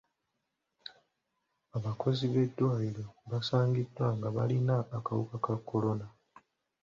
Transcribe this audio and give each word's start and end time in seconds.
Abakozi 1.77 2.23
b'eddwaliro 2.33 3.05
basangiddwa 3.31 4.05
nga 4.17 4.27
balina 4.35 4.75
akawuka 4.97 5.35
ka 5.45 5.53
kolona. 5.67 6.07